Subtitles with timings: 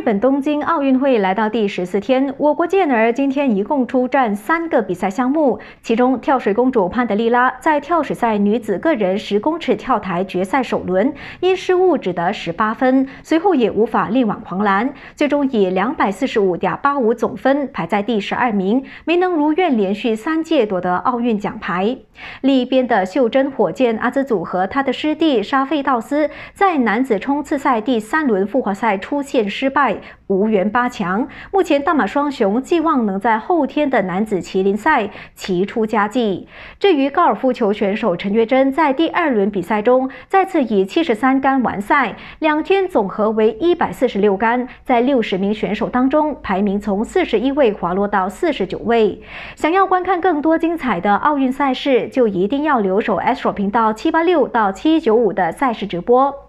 [0.00, 21.98] 日本东京奥运会来到第十四天，我国健儿今天一共出战三个比赛项目，其中跳水公主潘德利拉在跳水赛女子个人十公尺跳台决赛首轮因失误只得十八分，随后也无法力挽狂澜，最终以两百四十五点八五总分排在第十二名，没能如愿连续三届夺得奥运奖牌。
[22.40, 29.68] 另一边的袖珍火箭阿兹组和他的师弟沙费道斯在男子冲刺赛第三轮复活赛出现失。
[29.68, 29.89] 败
[30.26, 36.46] 无缘八强，目前大马双雄寄望能在后天的男子麒麟赛齐出佳绩。
[36.78, 49.20] 至于高尔夫球选手陈月珍，在第二轮比赛中再次以七十三杆完赛，两天总和为一百四十六杆，在六十名选手当中排名从四十一位滑落到四十九位。
[49.56, 56.46] 想要观看更多精彩的奥运赛事，就一定要留守 Astro 频道七八六到七九五的赛事直播。